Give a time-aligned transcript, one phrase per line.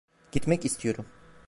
[0.31, 1.05] Gitmek istiyorum.